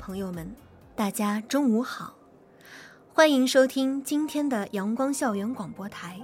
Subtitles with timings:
[0.00, 0.50] 朋友们，
[0.96, 2.14] 大家中午好，
[3.12, 6.18] 欢迎收听今天的阳光校园广播台，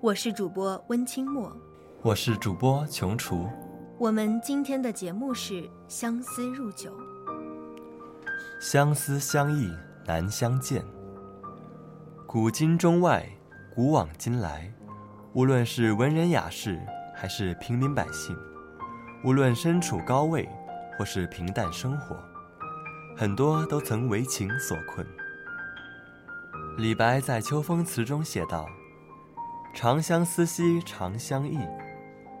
[0.00, 1.54] 我是主播温清墨，
[2.00, 3.46] 我是主播琼厨。
[3.98, 6.90] 我们今天的节目是相思入酒，
[8.58, 9.70] 相思相忆
[10.06, 10.82] 难相见，
[12.26, 13.28] 古今中外，
[13.74, 14.72] 古往今来，
[15.34, 16.80] 无论是文人雅士，
[17.14, 18.34] 还是平民百姓，
[19.22, 20.48] 无论身处高位，
[20.98, 22.16] 或是平淡生活。
[23.16, 25.06] 很多都曾为情所困。
[26.78, 28.66] 李白在《秋风词》中写道
[29.74, 31.58] ：“长相思兮长相忆，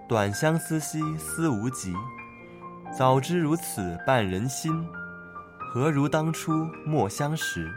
[0.08, 1.94] 短相思兮思无极。
[2.96, 4.86] 早知如此绊人心，
[5.58, 6.52] 何如当初
[6.86, 7.70] 莫相识。”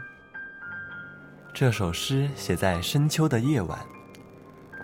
[1.52, 3.78] 这首诗写在深秋的夜晚，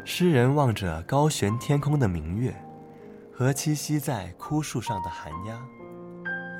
[0.05, 2.55] 诗人望着高悬天空的明月，
[3.35, 5.59] 和栖息在枯树上的寒鸦。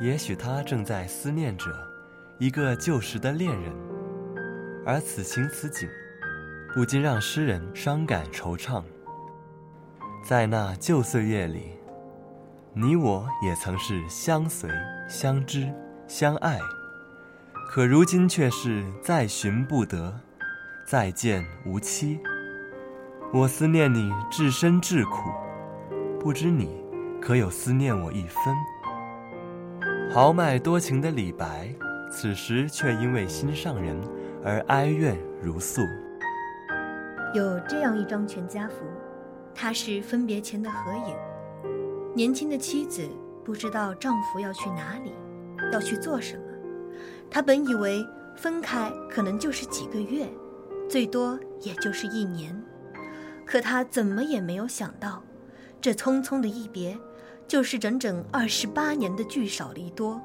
[0.03, 1.67] 也许他正在思念着
[2.39, 3.73] 一个旧时的恋人，
[4.85, 5.89] 而此情此景，
[6.75, 8.83] 不禁让诗人伤感惆怅。
[10.25, 11.75] 在那旧岁月里，
[12.75, 14.69] 你我也曾是相随、
[15.09, 15.73] 相知、
[16.09, 16.59] 相爱，
[17.71, 20.13] 可如今却是再寻不得，
[20.85, 22.19] 再见无期。
[23.33, 25.31] 我思念你至深至苦，
[26.19, 26.69] 不知你
[27.21, 28.53] 可有思念我一分？
[30.13, 31.75] 豪迈多情的李白，
[32.11, 33.99] 此时却因为心上人
[34.45, 35.81] 而哀怨如诉。
[37.33, 38.85] 有这样一张全家福，
[39.55, 41.17] 它是分别前的合影。
[42.15, 43.09] 年轻的妻子
[43.43, 45.15] 不知道丈夫要去哪里，
[45.73, 46.43] 要去做什么。
[47.31, 48.07] 她本以为
[48.37, 50.29] 分开可能就是几个月，
[50.91, 52.63] 最多也就是一年，
[53.47, 55.23] 可她怎么也没有想到，
[55.81, 56.99] 这匆匆的一别。
[57.53, 60.19] 就是整整二十八年的聚少离多。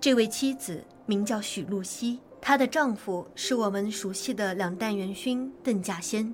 [0.00, 6.32] 这位妻子名叫许露西，她的丈夫是我们熟悉的两弹元勋邓稼先。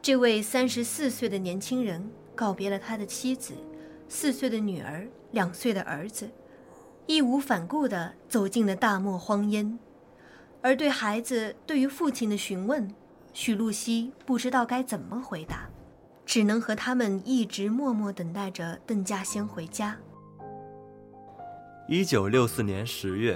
[0.00, 3.52] 这位三十四岁的年轻人告别了他的妻子、
[4.08, 6.30] 四岁的女儿、两岁的儿子，
[7.04, 9.78] 义无反顾地走进了大漠荒烟。
[10.62, 12.90] 而对孩子对于父亲的询问，
[13.34, 15.68] 许露西不知道该怎么回答。
[16.28, 19.96] 只能和他们一直默默等待着邓稼先回家。
[21.88, 23.34] 一九六四年十月，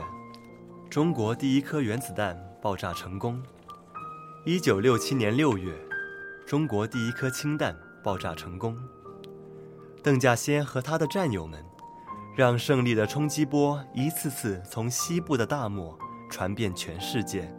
[0.90, 3.42] 中国第一颗原子弹爆炸成功。
[4.44, 5.74] 一九六七年六月，
[6.46, 8.76] 中国第一颗氢弹爆炸成功。
[10.02, 11.64] 邓稼先和他的战友们，
[12.36, 15.98] 让胜利的冲击波一次次从西部的大漠
[16.30, 17.50] 传遍全世界，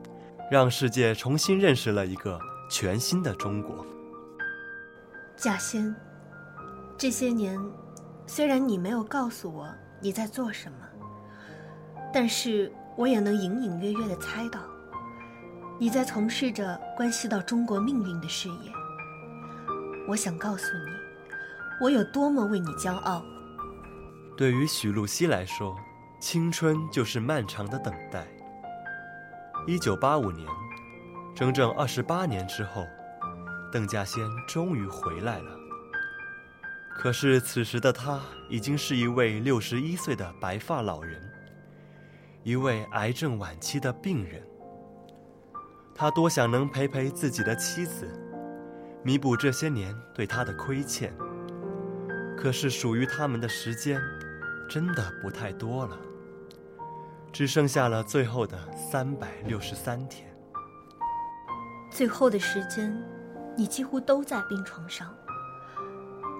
[0.52, 2.40] 让世界重新认识了一个
[2.70, 3.84] 全新的中国。
[5.38, 5.94] 稼先，
[6.98, 7.60] 这些年，
[8.26, 9.68] 虽然你没有告诉我
[10.00, 10.78] 你在做什么，
[12.14, 14.62] 但是我也能隐隐约约的猜到，
[15.80, 18.72] 你在从事着关系到中国命运的事业。
[20.08, 20.92] 我想告诉你，
[21.82, 23.24] 我有多么为你骄傲。
[24.38, 25.76] 对于许露西来说，
[26.22, 28.26] 青春就是漫长的等待。
[29.68, 30.48] 一九八五年，
[31.36, 32.86] 整整二十八年之后。
[33.74, 35.60] 邓稼先终于回来了。
[36.96, 41.20] 可是此时的他已经是一位六十一岁的白发老人，
[42.44, 44.44] 一位癌症晚期的病人。
[45.96, 48.08] 他多想能陪陪自己的妻子，
[49.04, 51.12] 弥补这些年对他的亏欠。
[52.38, 54.00] 可是属于他们的时间，
[54.70, 55.98] 真的不太多了，
[57.32, 60.32] 只剩下了最后的三百六十三天。
[61.90, 63.13] 最后的时间。
[63.56, 65.14] 你几乎都在病床上，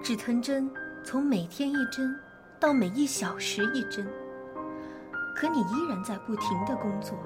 [0.02, 0.70] 止疼针
[1.04, 2.18] 从每天一针
[2.58, 4.06] 到每一小时一针，
[5.34, 7.16] 可你依然在不停的工作。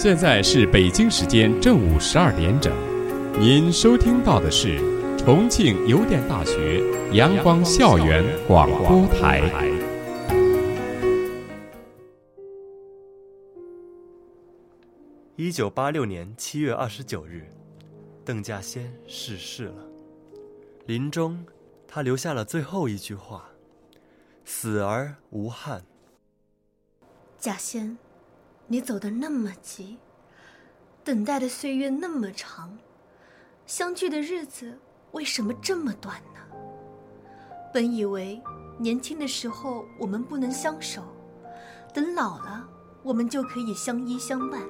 [0.00, 2.72] 现在是北京时间正午十二点整，
[3.36, 4.78] 您收听到的是
[5.18, 6.80] 重庆邮电大学
[7.12, 9.42] 阳光校园广播台。
[15.34, 17.50] 一九八六年七月二十九日，
[18.24, 19.84] 邓稼先逝世了。
[20.86, 21.44] 临终，
[21.88, 23.50] 他留下了最后一句话
[24.46, 25.82] ：“死而无憾。”
[27.42, 27.98] 稼先。
[28.70, 29.96] 你走的那么急，
[31.02, 32.76] 等待的岁月那么长，
[33.64, 34.78] 相聚的日子
[35.12, 36.40] 为什么这么短呢？
[37.72, 38.38] 本以为
[38.78, 41.02] 年轻的时候我们不能相守，
[41.94, 42.68] 等老了
[43.02, 44.60] 我们就可以相依相伴。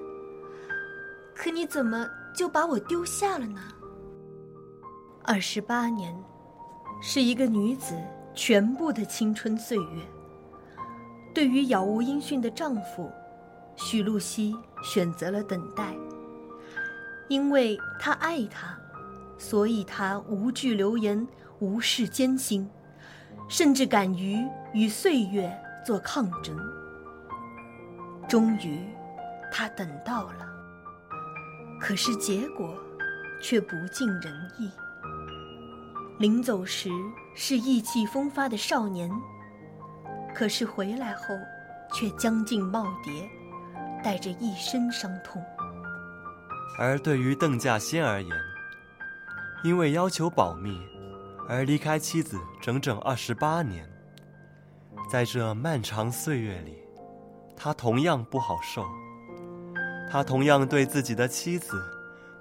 [1.35, 3.61] 可你怎么就把我丢下了呢？
[5.25, 6.17] 二十八年，
[7.03, 7.97] 是一个女子
[8.33, 10.03] 全部的青春岁月。
[11.35, 13.11] 对于杳无音讯的丈夫。
[13.79, 15.97] 许露西选择了等待，
[17.29, 18.77] 因为她爱他，
[19.39, 21.27] 所以她无惧流言，
[21.61, 22.69] 无视艰辛，
[23.49, 24.45] 甚至敢于
[24.75, 26.59] 与岁月做抗争。
[28.29, 28.85] 终于，
[29.51, 30.47] 她等到了，
[31.81, 32.77] 可是结果
[33.41, 34.69] 却不尽人意。
[36.19, 36.91] 临走时
[37.33, 39.09] 是意气风发的少年，
[40.35, 41.23] 可是回来后
[41.93, 43.29] 却将近耄耋。
[44.03, 45.43] 带着一身伤痛，
[46.79, 48.31] 而对于邓稼先而言，
[49.65, 50.81] 因为要求保密
[51.49, 53.89] 而离开妻子整整二十八年，
[55.11, 56.79] 在这漫长岁月里，
[57.57, 58.87] 他同样不好受。
[60.11, 61.83] 他同样对自己的妻子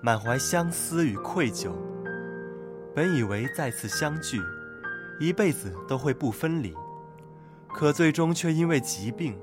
[0.01, 1.71] 满怀相思与愧疚。
[2.95, 4.42] 本以为再次相聚，
[5.19, 6.74] 一辈子都会不分离，
[7.68, 9.38] 可最终却因为疾病。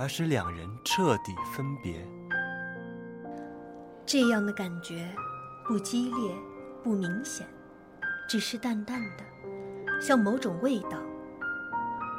[0.00, 2.02] 而使两人彻底分别。
[4.06, 5.06] 这样的感觉，
[5.66, 6.32] 不激烈，
[6.82, 7.46] 不明显，
[8.26, 10.98] 只是淡淡的，像某种味道。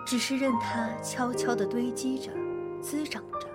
[0.06, 2.31] 只是任它悄悄地堆积着，
[2.81, 3.48] 滋长着，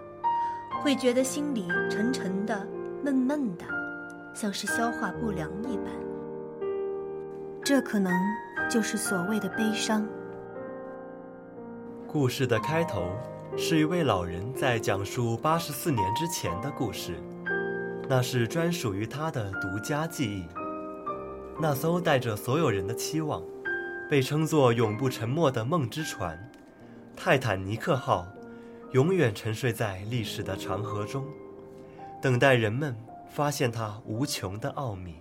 [0.82, 2.66] 会觉得心里沉沉的、
[3.04, 3.64] 闷闷的，
[4.34, 5.86] 像是消化不良一般。
[7.62, 8.12] 这可能
[8.68, 10.04] 就是所谓的悲伤。
[12.08, 13.08] 故事的开头。
[13.54, 17.14] 是一位老人在讲述八十四年之前的故事，
[18.08, 20.46] 那是专属于他的独家记忆。
[21.60, 23.42] 那艘带着所有人的期望，
[24.10, 26.50] 被称作永不沉没的梦之船——
[27.16, 28.26] 泰坦尼克号，
[28.92, 31.24] 永远沉睡在历史的长河中，
[32.20, 32.94] 等待人们
[33.30, 35.14] 发现它无穷的奥秘。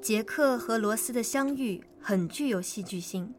[0.00, 3.34] 杰克和罗斯的相遇很具有戏剧性。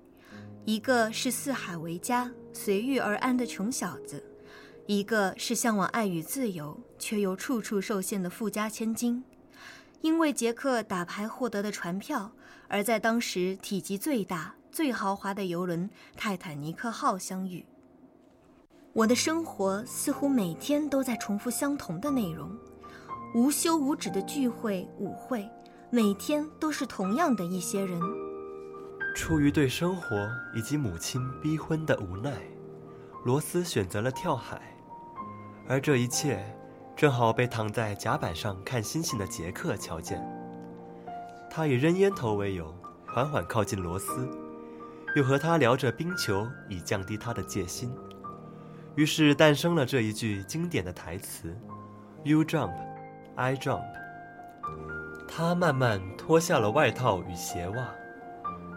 [0.68, 4.22] 一个是四海为家、随遇而安的穷小子，
[4.86, 9.24] 一个是向往爱与自由却又处处受限的富家千金。
[10.02, 12.30] 因为杰克打牌获得的船票，
[12.68, 17.66] 而在当时体积最大、最豪华的游轮“泰坦尼克号”相遇。
[18.92, 22.52] 我的生活似乎每天都在重复相同的内容，
[23.34, 25.50] 无休无止的聚会、舞会，
[25.90, 28.02] 每天都是同样的一些人。
[29.18, 32.31] 出于对生活以及母亲逼婚的无奈，
[33.25, 34.62] 罗斯选择了跳海，
[35.68, 36.45] 而这一切
[36.95, 40.24] 正好被躺在甲板上看星星的杰克瞧见。
[41.50, 42.71] 他以扔烟头为由，
[43.07, 44.30] 缓缓靠近罗斯，
[45.16, 47.92] 又和他聊着冰球，以降低他的戒心。
[48.94, 51.57] 于是诞生了这一句经典的台词
[52.24, 52.71] ：“You jump,
[53.36, 53.83] I jump。”
[55.28, 57.90] 他慢慢脱下了外套与鞋袜。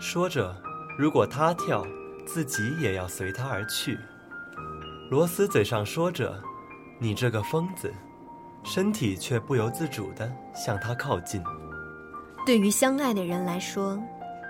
[0.01, 0.57] 说着，
[0.99, 1.87] 如果他跳，
[2.27, 3.99] 自己也要随他而去。
[5.11, 6.43] 罗斯嘴上说着
[6.99, 7.93] ：“你这个疯子”，
[8.65, 11.43] 身体却不由自主地向他靠近。
[12.47, 14.03] 对于相爱的人来说，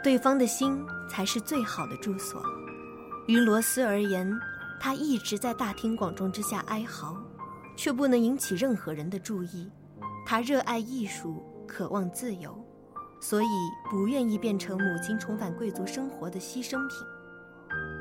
[0.04, 0.80] 对方的心
[1.11, 2.40] 才是最好的住所。
[3.26, 4.33] 于罗斯而言，
[4.78, 7.16] 他一直在大庭广众之下哀嚎，
[7.76, 9.69] 却不能引起任何人的注意。
[10.25, 12.57] 他热爱艺术，渴望自由。
[13.20, 13.46] 所以
[13.90, 17.06] 不愿意变成母亲重返贵族生活的牺牲品，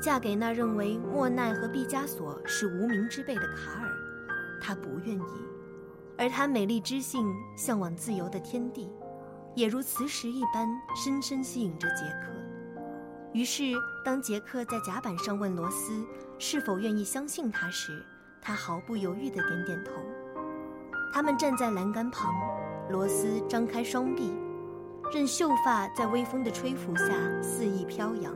[0.00, 3.90] 嫁给那认为莫奈和毕加索是无名之辈的卡尔，
[4.60, 5.22] 她不愿意。
[6.16, 8.90] 而她美丽知性、向往自由的天地，
[9.54, 12.32] 也如磁石一般深深吸引着杰克。
[13.32, 13.74] 于是，
[14.04, 16.04] 当杰克在甲板上问罗斯
[16.38, 18.02] 是否愿意相信他时，
[18.40, 19.92] 他毫不犹豫地点点头。
[21.12, 22.34] 他们站在栏杆旁，
[22.90, 24.32] 罗斯张开双臂。
[25.12, 27.04] 任秀发在微风的吹拂下
[27.42, 28.32] 肆意飘扬，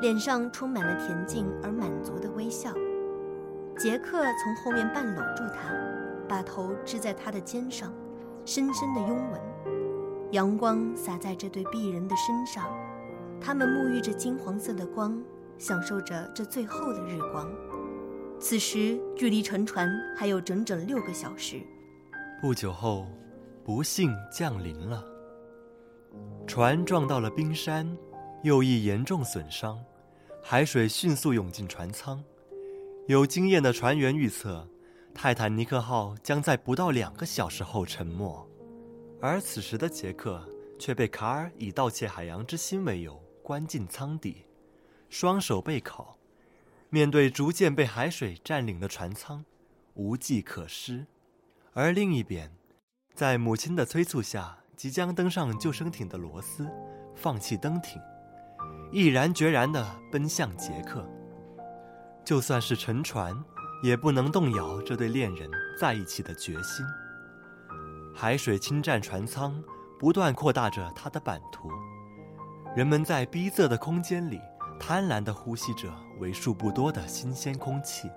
[0.00, 2.72] 脸上充满了恬静而满足的微笑。
[3.76, 5.74] 杰克从后面半搂住她，
[6.28, 7.92] 把头支在她的肩上，
[8.44, 9.40] 深深的拥吻。
[10.30, 12.64] 阳光洒在这对璧人的身上，
[13.40, 15.20] 他们沐浴着金黄色的光，
[15.58, 17.50] 享受着这最后的日光。
[18.38, 21.60] 此时距离沉船还有整整六个小时。
[22.40, 23.04] 不久后，
[23.64, 25.04] 不幸降临了，
[26.48, 27.94] 船撞到了冰山，
[28.42, 29.78] 右翼严重损伤，
[30.42, 32.24] 海水迅速涌进船舱。
[33.06, 34.66] 有经验的船员预测，
[35.12, 38.48] 泰坦尼克号将在不到两个小时后沉没。
[39.20, 40.42] 而此时的杰克
[40.78, 44.46] 却被卡尔以盗窃海洋之心为由关进舱底，
[45.10, 46.16] 双手被铐，
[46.88, 49.44] 面对逐渐被海水占领的船舱，
[49.92, 51.06] 无计可施。
[51.74, 52.50] 而另一边，
[53.14, 56.64] 在母亲的催促下，即将登上救生艇的罗斯，
[57.16, 58.00] 放弃登艇，
[58.92, 61.04] 毅然决然地奔向杰克。
[62.24, 63.36] 就算是沉船，
[63.82, 66.86] 也不能动摇这对恋人在一起的决心。
[68.14, 69.60] 海水侵占船舱，
[69.98, 71.68] 不断扩大着它的版图。
[72.76, 74.40] 人们在逼仄的空间里，
[74.78, 78.08] 贪婪地呼吸着为数不多的新鲜空气，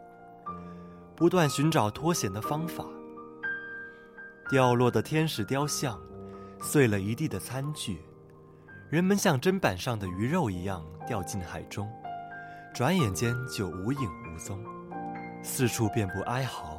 [1.15, 2.85] 不断寻找脱险的方法。
[4.47, 5.99] 掉落的天使雕像，
[6.61, 8.01] 碎了一地的餐具，
[8.89, 11.91] 人们像砧板上的鱼肉一样掉进海中，
[12.71, 14.63] 转眼间就无影无踪，
[15.41, 16.77] 四处遍布哀嚎。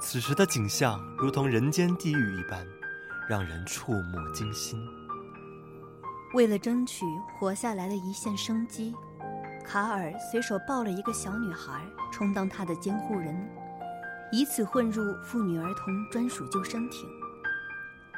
[0.00, 2.64] 此时的景象如同人间地狱一般，
[3.28, 4.78] 让人触目惊心。
[6.34, 7.04] 为了争取
[7.38, 8.94] 活下来的一线生机，
[9.64, 13.34] 卡尔随手抱了一个小女孩，充当他的监护人。
[14.30, 17.08] 以此混入妇女儿童专属救生艇。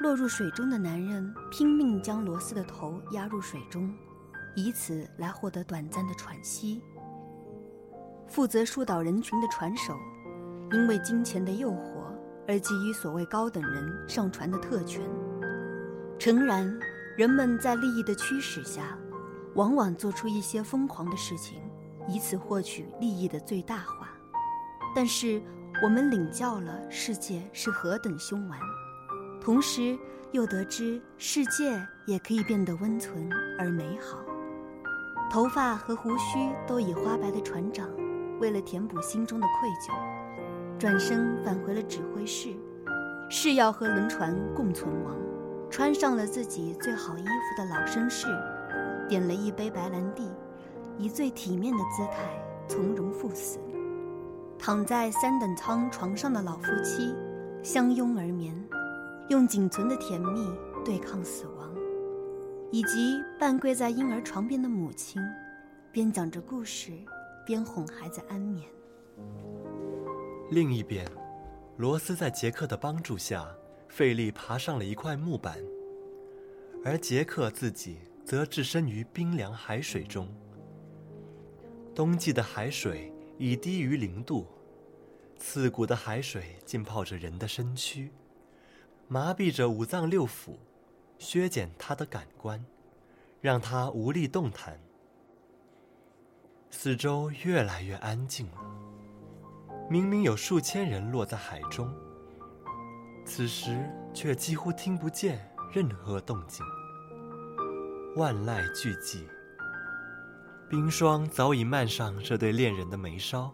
[0.01, 3.95] 落入水中的男人拼命将罗斯的头压入水中，
[4.57, 6.83] 以此来获得短暂的喘息。
[8.27, 9.95] 负责疏导人群的船手，
[10.73, 12.05] 因为金钱的诱惑
[12.49, 15.03] 而给予所谓高等人上船的特权。
[16.19, 16.81] 诚然，
[17.15, 18.97] 人们在利益的驱使下，
[19.55, 21.61] 往往做出一些疯狂的事情，
[22.09, 24.09] 以此获取利益的最大化。
[24.97, 25.43] 但是。
[25.83, 28.59] 我们领教了世界是何等凶顽，
[29.41, 29.99] 同时
[30.33, 33.29] 又得知世界也可以变得温存
[33.59, 34.19] 而美好。
[35.31, 37.89] 头发和胡须都已花白的船长，
[38.39, 39.93] 为了填补心中的愧疚，
[40.79, 42.51] 转身返回了指挥室，
[43.29, 45.17] 誓要和轮船共存亡。
[45.71, 48.27] 穿上了自己最好衣服的老绅士，
[49.09, 50.29] 点了一杯白兰地，
[50.99, 52.25] 以最体面的姿态
[52.67, 53.61] 从容赴死。
[54.59, 57.15] 躺在三等舱床上的老夫妻
[57.63, 58.53] 相拥而眠，
[59.31, 60.51] 用仅存的甜蜜
[60.85, 61.73] 对抗死亡；
[62.73, 65.23] 以及半跪在婴儿床边的母亲，
[65.93, 66.91] 边讲着故事，
[67.47, 68.69] 边哄孩子安眠。
[70.51, 71.07] 另一边，
[71.77, 73.49] 罗斯在杰克的帮助下
[73.89, 75.57] 费力爬上了一块木板，
[76.85, 80.29] 而杰克自己则置身于冰凉海水中。
[81.95, 83.13] 冬季的海水。
[83.43, 84.47] 已低于零度，
[85.39, 88.13] 刺骨的海水浸泡着人的身躯，
[89.13, 90.55] 麻痹着五脏六腑，
[91.19, 92.65] 削减他的感官，
[93.41, 94.79] 让他无力动弹。
[96.71, 98.59] 四周越来越安静了，
[99.89, 101.93] 明明有数千人落在海中，
[103.25, 106.65] 此时却几乎听不见任何动静。
[108.15, 109.25] 万籁俱寂。
[110.69, 113.53] 冰霜早已漫上这对恋人的眉梢。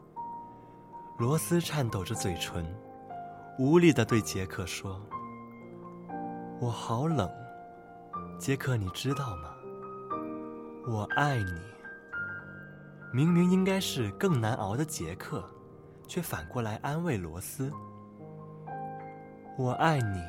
[1.17, 2.63] 罗斯颤抖着嘴唇，
[3.59, 5.01] 无力地对杰克说
[6.59, 7.31] ：“我好冷，
[8.39, 9.55] 杰克，你知道吗？
[10.87, 11.53] 我爱你。”
[13.13, 15.45] 明明应该是更难熬的杰克，
[16.09, 17.71] 却反过来安慰罗斯
[19.59, 20.23] ：“我爱你。”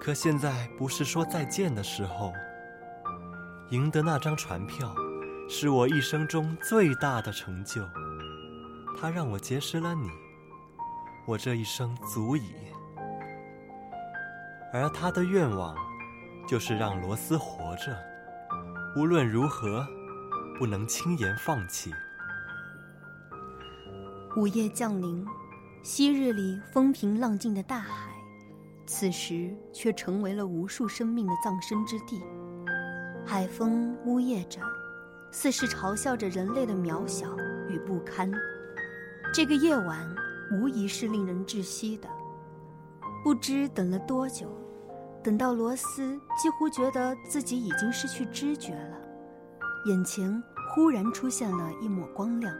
[0.00, 2.32] 可现在不是说再见的时候。
[3.70, 4.94] 赢得那张船票。
[5.46, 7.86] 是我一生中最大的成就，
[8.98, 10.08] 它让我结识了你，
[11.26, 12.54] 我这一生足矣。
[14.74, 15.72] 而他的愿望，
[16.48, 17.96] 就是让罗斯活着，
[18.96, 19.86] 无论如何，
[20.58, 21.92] 不能轻言放弃。
[24.36, 25.24] 午夜降临，
[25.84, 28.10] 昔日里风平浪静的大海，
[28.84, 32.20] 此时却成为了无数生命的葬身之地。
[33.24, 34.60] 海风呜咽着。
[35.36, 37.26] 似是嘲笑着人类的渺小
[37.68, 38.30] 与不堪。
[39.32, 39.98] 这个夜晚
[40.52, 42.08] 无疑是令人窒息的。
[43.24, 44.46] 不知等了多久，
[45.24, 48.98] 等到罗斯几乎觉得自己已经失去知觉了，
[49.86, 50.30] 眼前
[50.68, 52.54] 忽然出现了一抹光亮。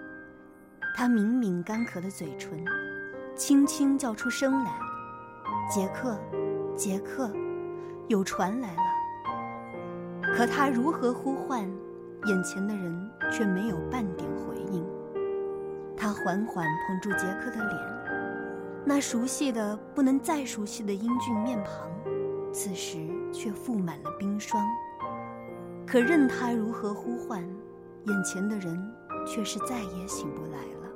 [0.97, 2.64] 他抿抿干渴的嘴唇，
[3.37, 4.73] 轻轻叫出声来
[5.68, 6.18] ：“杰克，
[6.75, 7.30] 杰克，
[8.09, 8.83] 有船来了。”
[10.35, 11.71] 可他如何呼唤，
[12.25, 14.83] 眼前的人却没有半点回应。
[15.94, 17.78] 他缓缓捧住杰克的脸，
[18.87, 21.90] 那熟悉的不能再熟悉的英俊面庞，
[22.55, 24.65] 此时却覆满了冰霜。
[25.85, 27.43] 可任他如何呼唤，
[28.07, 28.81] 眼前的人
[29.27, 30.91] 却是再也醒不来了。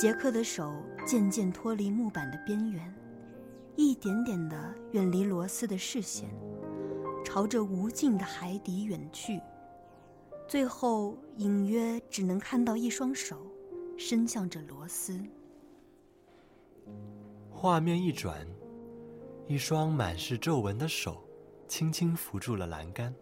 [0.00, 0.72] 杰克的手
[1.06, 2.94] 渐渐脱离木板的边缘，
[3.76, 6.28] 一点点的远离罗斯的视线，
[7.24, 9.40] 朝着无尽的海底远去。
[10.48, 13.36] 最后，隐约只能看到一双手，
[13.96, 15.20] 伸向着罗斯。
[17.50, 18.46] 画面一转，
[19.48, 21.22] 一双满是皱纹的手，
[21.68, 23.14] 轻轻扶住了栏杆。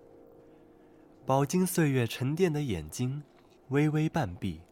[1.26, 3.22] 饱经岁月沉淀的眼睛，
[3.68, 4.62] 微微半闭，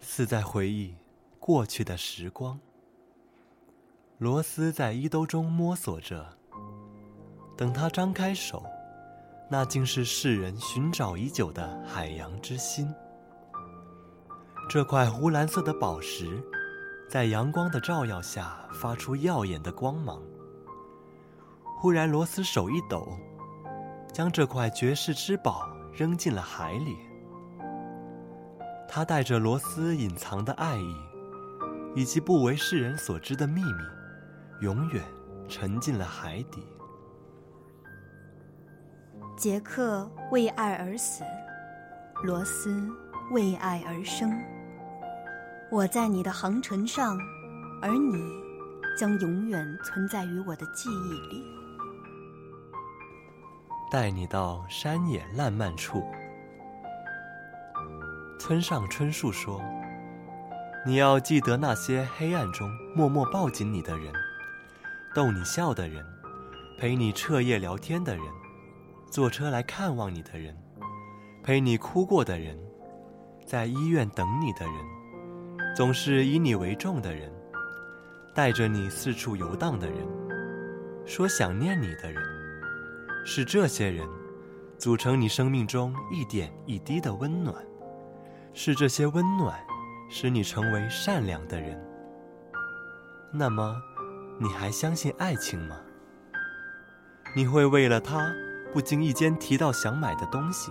[0.00, 0.94] 似在回忆
[1.38, 2.60] 过去的时光。
[4.18, 6.36] 罗斯在衣兜中摸索着，
[7.56, 8.64] 等他张开手，
[9.50, 12.94] 那竟是世人寻找已久的海洋之心。
[14.68, 16.42] 这块湖蓝色的宝石，
[17.08, 20.22] 在阳光的照耀下发出耀眼的光芒。
[21.76, 23.18] 忽然，罗斯手一抖。
[24.12, 26.96] 将这块绝世之宝扔进了海里。
[28.88, 30.94] 他带着罗斯隐藏的爱意，
[31.96, 33.82] 以及不为世人所知的秘密，
[34.60, 35.02] 永远
[35.48, 36.62] 沉进了海底。
[39.36, 41.24] 杰克为爱而死，
[42.22, 42.88] 罗斯
[43.32, 44.32] 为爱而生。
[45.72, 47.18] 我在你的航程上，
[47.82, 48.22] 而你
[48.96, 51.44] 将永远存在于我的记忆里。
[53.90, 56.04] 带你到山野烂漫处。
[58.40, 59.62] 村上春树说
[60.84, 64.12] ：“你要记得那些黑暗中默默抱紧你的人，
[65.14, 66.04] 逗你笑的人，
[66.78, 68.24] 陪你彻夜聊天的人，
[69.10, 70.54] 坐车来看望你的人，
[71.42, 72.58] 陪你哭过的人，
[73.46, 77.32] 在医院等你的人，总是以你为重的人，
[78.34, 79.98] 带着你四处游荡的人，
[81.06, 82.22] 说想念你的人。”
[83.26, 84.06] 是这些人，
[84.76, 87.56] 组成你生命中一点一滴的温暖；
[88.52, 89.58] 是这些温暖，
[90.10, 91.82] 使你成为善良的人。
[93.32, 93.74] 那么，
[94.38, 95.80] 你还相信爱情吗？
[97.34, 98.30] 你会为了他
[98.74, 100.70] 不经意间提到想买的东西，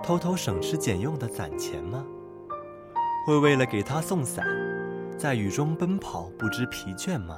[0.00, 2.06] 偷偷省吃俭用的攒钱吗？
[3.26, 4.46] 会为了给他送伞，
[5.18, 7.36] 在雨中奔跑不知疲倦吗？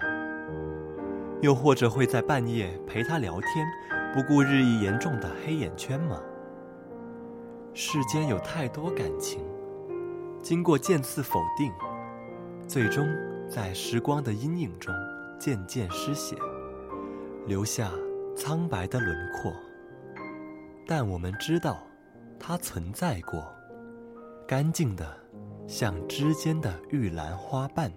[1.40, 3.66] 又或者会在半夜陪他聊天？
[4.14, 6.20] 不顾日益严重的黑眼圈吗？
[7.72, 9.40] 世间有太多感情，
[10.42, 11.72] 经过渐次否定，
[12.68, 13.08] 最终
[13.48, 14.94] 在时光的阴影中
[15.40, 16.36] 渐渐失血，
[17.46, 17.90] 留下
[18.36, 19.50] 苍白的轮廓。
[20.86, 21.78] 但我们知道，
[22.38, 23.42] 它存在过，
[24.46, 25.16] 干净的，
[25.66, 27.90] 像枝间的玉兰花瓣。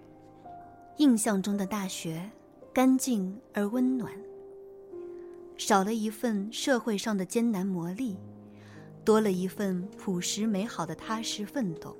[0.96, 2.32] 印象中的大学，
[2.74, 4.14] 干净而温暖。
[5.58, 8.18] 少了一份社会上的艰难磨砺，
[9.04, 11.96] 多了一份朴实美好的踏实奋斗，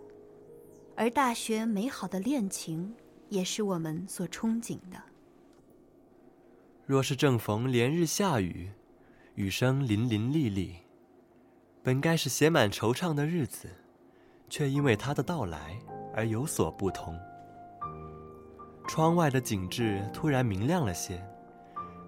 [0.96, 2.94] 而大学美好的恋情
[3.30, 5.02] 也是我们所憧憬的。
[6.86, 8.70] 若是正逢连日下雨，
[9.36, 10.76] 雨声淋淋沥沥，
[11.82, 13.70] 本该是写满惆怅的日子，
[14.50, 15.80] 却因为他的到来
[16.14, 17.18] 而有所不同。
[18.88, 21.26] 窗外的景致突然明亮了些。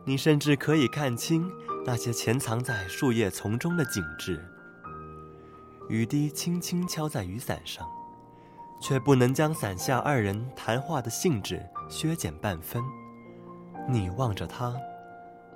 [0.08, 1.52] 你甚至可以看清
[1.86, 4.42] 那些潜藏在树叶丛中的景致。
[5.90, 7.86] 雨滴轻轻敲在雨伞上，
[8.82, 12.82] 却不能将伞下二人谈话的兴致削减半分。
[13.86, 14.74] 你望着他，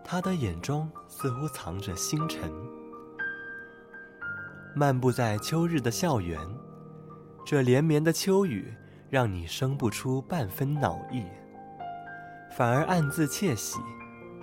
[0.04, 2.52] 他的眼中似乎藏着星辰。
[4.76, 6.38] 漫步在秋日的校园，
[7.46, 8.74] 这连绵的秋雨
[9.10, 11.24] 让你生不出半分恼意，
[12.52, 13.80] 反而暗自窃喜。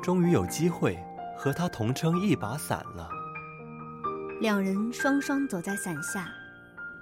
[0.03, 0.99] 终于有机会
[1.37, 3.09] 和他同撑一把伞了。
[4.41, 6.29] 两人双双走在伞下，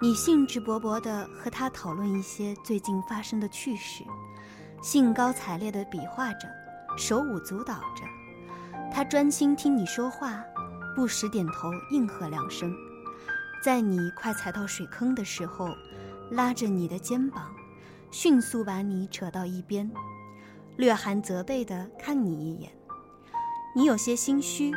[0.00, 4.02] 你兴致勃勃地和他讨论一些最近发生的趣事，
[4.82, 6.48] 兴高采烈地比划着，
[6.96, 8.04] 手舞足蹈着。
[8.92, 10.42] 他专心听你说话，
[10.94, 12.74] 不时点头应和两声。
[13.62, 15.68] 在你快踩到水坑的时候，
[16.30, 17.54] 拉着你的肩膀，
[18.10, 19.90] 迅速把你扯到一边，
[20.76, 22.70] 略含责备地看你一眼。
[23.76, 24.72] 你有些心虚，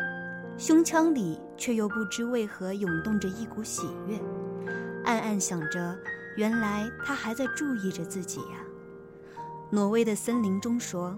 [0.58, 4.20] 胸腔里却又不知为何涌动着一股喜悦，
[5.06, 5.98] 暗暗想着：
[6.36, 8.58] 原来他还在注意着自己呀。
[9.70, 11.18] 挪威的森林中说：“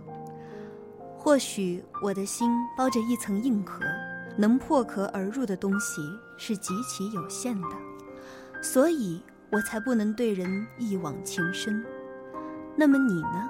[1.18, 3.84] 或许我的心包着一层硬壳，
[4.38, 6.04] 能破壳而入的东西
[6.38, 7.70] 是极其有限的，
[8.62, 11.84] 所以我才不能对人一往情深。
[12.76, 13.50] 那么你呢？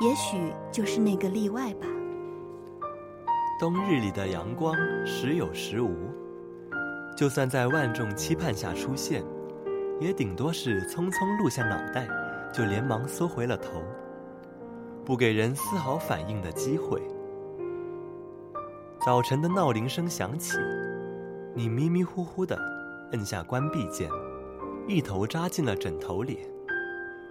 [0.00, 1.86] 也许就是那个例外吧。”
[3.60, 5.94] 冬日里的阳光时有时无，
[7.14, 9.22] 就算在万众期盼下出现，
[10.00, 12.08] 也顶多是匆匆露下脑袋，
[12.50, 13.82] 就连忙缩回了头，
[15.04, 17.02] 不给人丝毫反应的机会。
[19.04, 20.56] 早晨的闹铃声响起，
[21.54, 22.58] 你迷迷糊糊的
[23.12, 24.08] 摁下关闭键，
[24.88, 26.48] 一头扎进了枕头里，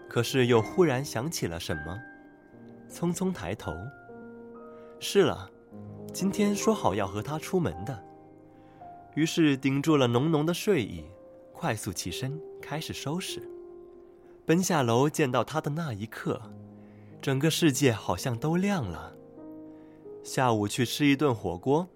[0.08, 2.00] 可是又忽然想起了什么，
[2.88, 3.74] 匆匆抬头，
[5.00, 5.50] 是了。
[6.12, 8.04] 今天说好要和他出门的，
[9.16, 11.06] 于是顶住了浓浓的睡意，
[11.54, 13.48] 快速起身开始收拾。
[14.46, 16.42] 奔下楼见到他的那一刻，
[17.22, 19.14] 整个世界好像都亮了。
[20.24, 21.88] 下午去吃一顿火锅，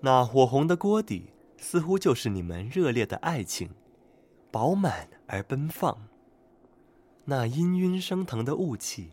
[0.00, 3.70] 那火红的锅底似乎就是你们热烈的爱情，
[4.50, 5.96] 饱满而奔放。
[7.24, 9.12] 那氤氲升腾的雾气，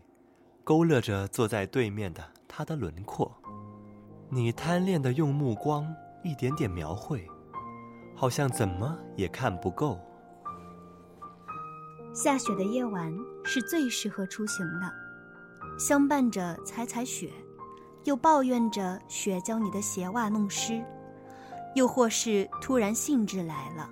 [0.64, 3.32] 勾勒着坐在对面的他的轮廓。
[4.34, 5.86] 你贪恋的用目光
[6.24, 7.28] 一点点描绘，
[8.16, 10.00] 好像怎么也看不够。
[12.14, 13.14] 下雪的夜晚
[13.44, 14.90] 是最适合出行的，
[15.78, 17.30] 相伴着踩踩雪，
[18.04, 20.82] 又抱怨着雪将你的鞋袜弄湿，
[21.74, 23.86] 又或是突然兴致来了，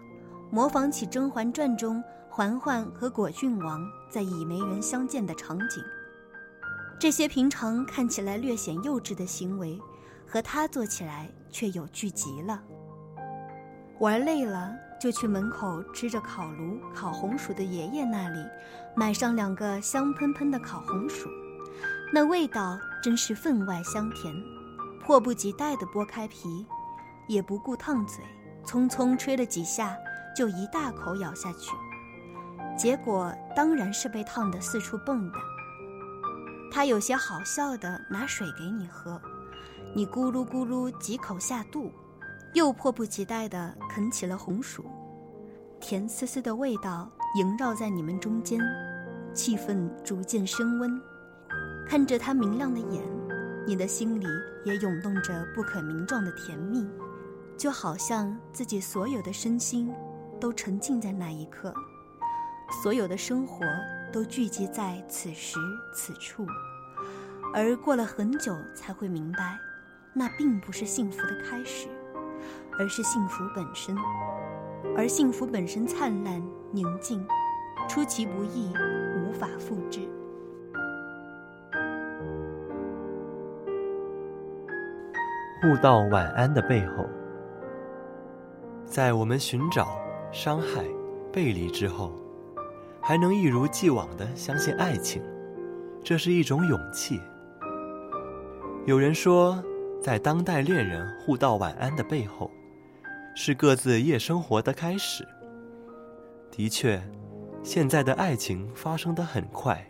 [0.50, 5.84] 模仿起《甄嬛传》中嬛嬛和果郡王在倚梅园相见的场景。
[6.98, 9.78] 这些平常看起来略显幼稚的行为。
[10.30, 12.62] 和他做起来却有聚极了。
[13.98, 18.38] 玩累了，就去门口支着烤炉烤红薯的爷爷那里，
[18.94, 21.28] 买上两个香喷喷的烤红薯，
[22.12, 24.32] 那味道真是分外香甜。
[25.02, 26.64] 迫不及待地剥开皮，
[27.26, 28.24] 也不顾烫嘴，
[28.64, 29.96] 匆匆吹了几下，
[30.36, 31.72] 就一大口咬下去。
[32.78, 35.34] 结果当然是被烫得四处蹦跶。
[36.70, 39.20] 他有些好笑地拿水给你喝。
[39.92, 41.90] 你咕噜咕噜几口下肚，
[42.54, 44.84] 又迫不及待地啃起了红薯，
[45.80, 48.60] 甜丝丝的味道萦绕在你们中间，
[49.34, 51.00] 气氛逐渐升温。
[51.88, 53.02] 看着他明亮的眼，
[53.66, 54.26] 你的心里
[54.64, 56.88] 也涌动着不可名状的甜蜜，
[57.58, 59.92] 就好像自己所有的身心
[60.38, 61.74] 都沉浸在那一刻，
[62.80, 63.66] 所有的生活
[64.12, 65.58] 都聚集在此时
[65.92, 66.46] 此处，
[67.52, 69.58] 而过了很久才会明白。
[70.12, 71.88] 那并不是幸福的开始，
[72.78, 73.96] 而是幸福本身。
[74.96, 76.42] 而幸福本身灿烂
[76.72, 77.24] 宁静，
[77.88, 78.72] 出其不意，
[79.16, 80.00] 无法复制。
[85.62, 87.06] 互道晚安的背后，
[88.84, 89.96] 在我们寻找、
[90.32, 90.82] 伤害、
[91.32, 92.12] 背离之后，
[93.00, 95.22] 还能一如既往的相信爱情，
[96.02, 97.20] 这是一种勇气。
[98.86, 99.62] 有人说。
[100.02, 102.50] 在当代恋人互道晚安的背后，
[103.34, 105.26] 是各自夜生活的开始。
[106.50, 107.02] 的确，
[107.62, 109.86] 现在的爱情发生的很快，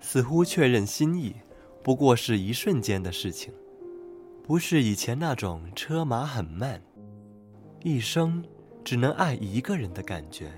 [0.00, 1.36] 似乎确认心意
[1.82, 3.52] 不过是一瞬间的事情，
[4.42, 6.80] 不是以前那种车马很慢，
[7.82, 8.42] 一生
[8.82, 10.50] 只能爱一个人的感觉，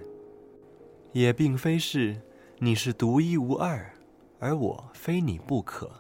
[1.10, 2.16] 也并非是
[2.58, 3.92] 你是独一无二，
[4.38, 5.90] 而我非你不可。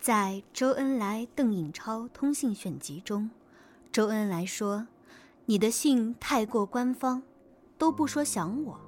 [0.00, 3.28] 在周恩来、邓颖超通信选集中，
[3.92, 4.86] 周恩来说
[5.44, 7.22] ：“你的信太过官方，
[7.76, 8.80] 都不说想我。”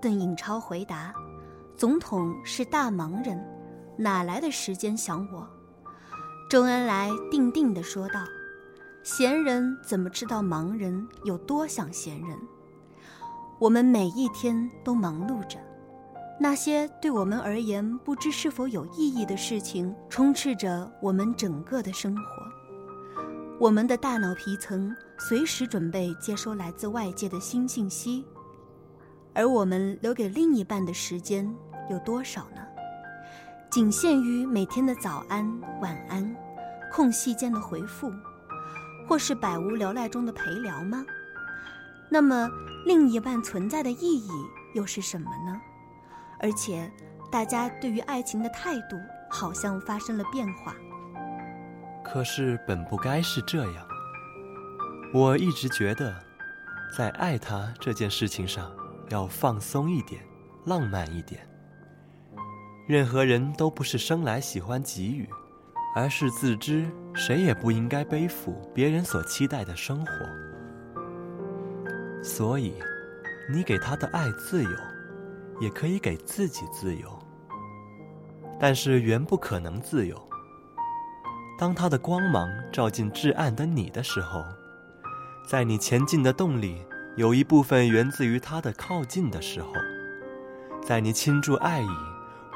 [0.00, 1.12] 邓颖超回答
[1.76, 3.38] ：“总统是大忙人，
[3.98, 5.46] 哪来的时间想我？”
[6.48, 8.24] 周恩来定定地说道
[9.04, 12.38] ：“闲人怎么知道忙人有多想闲人？
[13.58, 15.58] 我们每一天都忙碌着。”
[16.38, 22.22] 那些对我们而言不知是否有意义的事情，充斥着我们整个的生活。
[23.60, 28.24] 我们的大脑皮层随时准备接收来自外界的新信息，
[29.32, 31.48] 而我们留给另一半的时间
[31.88, 32.60] 有多少呢？
[33.70, 35.48] 仅限于每天的早安、
[35.80, 36.36] 晚安，
[36.92, 38.12] 空隙间的回复，
[39.08, 41.06] 或是百无聊赖中的陪聊吗？
[42.10, 42.50] 那么，
[42.84, 44.30] 另一半存在的意义
[44.74, 45.60] 又是什么呢？
[46.44, 46.92] 而且，
[47.32, 50.74] 大家对于爱情的态度好像发生了变化。
[52.04, 53.88] 可是本不该是这样。
[55.14, 56.14] 我一直觉得，
[56.94, 58.70] 在爱他这件事情上，
[59.08, 60.20] 要放松一点，
[60.66, 61.48] 浪漫一点。
[62.86, 65.26] 任何人都不是生来喜欢给予，
[65.96, 70.12] 而是自知谁也不应该背负别人所期待的生活。
[72.22, 72.74] 所以，
[73.50, 74.70] 你给他的爱自由，
[75.60, 77.08] 也可以给自己自由。
[78.58, 80.16] 但是，原不可能自由。
[81.58, 84.44] 当他的光芒照进至暗的你的时候，
[85.48, 86.82] 在你前进的动力
[87.16, 89.72] 有一部分源自于他的靠近的时候，
[90.82, 91.88] 在你倾注爱意。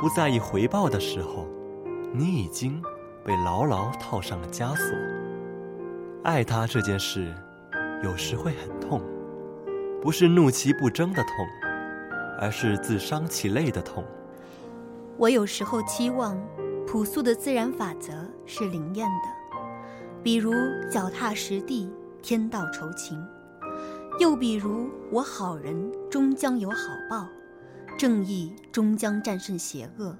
[0.00, 1.48] 不在意回报的时候，
[2.14, 2.80] 你已经
[3.24, 4.96] 被牢牢套上了枷锁。
[6.22, 7.34] 爱他这件事，
[8.04, 9.02] 有时会很痛，
[10.00, 11.32] 不是怒其不争的痛，
[12.38, 14.04] 而是自伤其类的痛。
[15.16, 16.40] 我有时候期望
[16.86, 18.12] 朴素的自然法则
[18.46, 19.62] 是灵验的，
[20.22, 20.52] 比如
[20.90, 21.90] 脚踏实地，
[22.22, 23.18] 天道酬勤；
[24.20, 26.76] 又比如我好人终将有好
[27.10, 27.26] 报。
[27.98, 30.16] 正义终将战胜邪恶，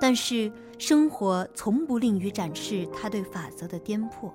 [0.00, 4.32] 但是生活从不吝于展示他对法则的颠覆。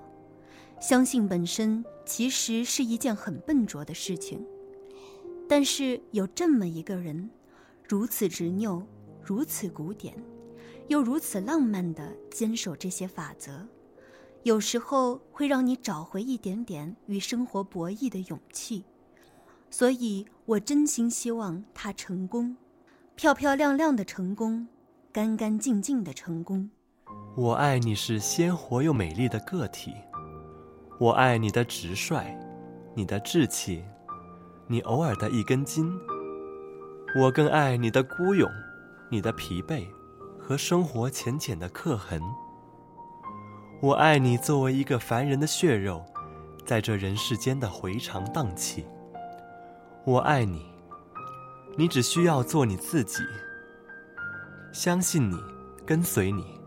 [0.80, 4.46] 相信本身其实是一件很笨拙的事情，
[5.52, 7.30] 但是有这么一个人，
[7.86, 8.82] 如此执拗，
[9.22, 10.16] 如此古典，
[10.88, 13.68] 又如此浪漫地坚守这些法则，
[14.44, 18.86] 有时候会让你找回一点点与生活博弈的勇气。
[19.70, 22.56] 所以我真心希望他成功，
[23.18, 24.66] 漂漂亮亮的成功，
[25.12, 26.70] 干干净净的成功。
[27.36, 29.94] 我爱你是鲜活又美丽的个体，
[30.98, 32.40] 我爱你的直率，
[32.96, 33.84] 你的志气，
[34.72, 36.00] 你偶尔的一根筋。
[37.14, 38.50] 我更爱你的孤勇，
[39.10, 39.86] 你的疲惫，
[40.40, 42.22] 和生活浅浅的刻痕。
[43.82, 46.02] 我爱你作为一个凡人的血肉，
[46.66, 48.86] 在这人世间的回肠荡气。
[50.06, 50.66] 我爱你，
[51.78, 53.22] 你只需要做你自己。
[54.72, 55.38] 相信你，
[55.86, 56.58] 跟随你，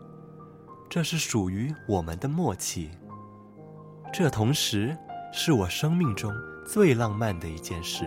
[0.91, 2.91] 这是属于我们的默契。
[4.13, 4.95] 这同时
[5.33, 6.31] 是我生命中
[6.65, 8.05] 最浪漫的一件事，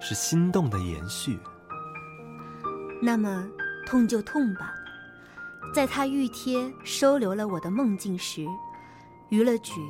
[0.00, 1.38] 是心动的延续。
[3.00, 3.46] 那么，
[3.86, 4.74] 痛就痛吧。
[5.74, 8.46] 在他玉贴收留了我的梦境时，
[9.28, 9.80] 逾了矩，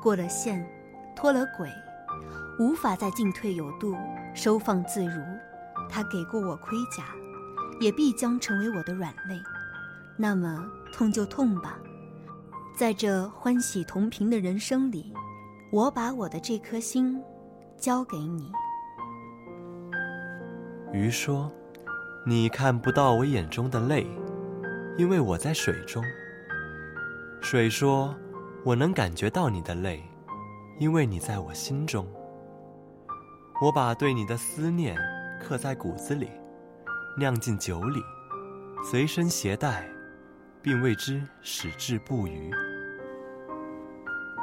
[0.00, 0.64] 过了线，
[1.16, 1.68] 脱了轨。
[2.58, 3.96] 无法再进退有度，
[4.34, 5.20] 收放自如。
[5.88, 7.04] 他给过我盔甲，
[7.80, 9.40] 也必将成为我的软肋。
[10.16, 11.78] 那么痛就痛吧，
[12.76, 15.12] 在这欢喜同频的人生里，
[15.72, 17.22] 我把我的这颗心
[17.76, 18.50] 交给你。
[20.92, 21.50] 鱼说
[22.26, 24.04] ：“你看不到我眼中的泪，
[24.98, 26.04] 因为我在水中。”
[27.40, 28.12] 水说
[28.66, 30.02] ：“我能感觉到你的泪，
[30.80, 32.04] 因为你在我心中。”
[33.62, 34.98] 我把对你的思念
[35.40, 36.28] 刻在骨子里，
[37.16, 38.00] 酿进酒里，
[38.82, 39.88] 随身携带，
[40.60, 42.50] 并为之矢志不渝。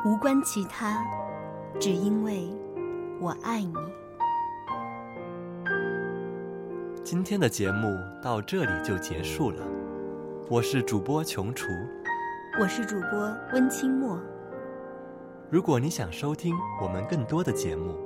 [0.06, 1.04] 无关其他，
[1.80, 2.48] 只因为
[3.20, 3.74] 我爱你。
[7.04, 9.66] 今天的节目到这里就结束了，
[10.50, 11.68] 我是主播琼厨，
[12.60, 14.20] 我是主播温清墨。
[15.50, 17.98] 如果你想收听我们更多的节目。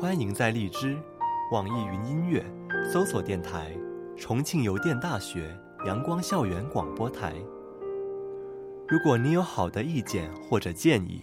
[0.00, 0.98] 欢迎在荔枝、
[1.52, 2.44] 网易云音乐
[2.92, 3.72] 搜索电台
[4.18, 5.56] “重庆邮电大学
[5.86, 7.32] 阳光校园广播台”。
[8.86, 11.22] 如果你有好的意见或者建议，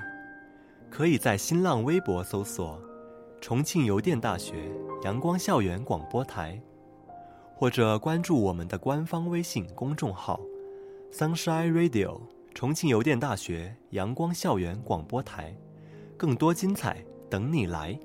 [0.89, 2.81] 可以在新浪微博搜索
[3.39, 4.71] “重庆邮电大学
[5.03, 6.59] 阳光校园广播台”，
[7.55, 10.39] 或者关注我们的官方微信公众号
[11.11, 12.19] “Sunshine Radio
[12.55, 15.55] 重庆邮电大学阳光校园广播台”，
[16.17, 17.97] 更多精彩等你来。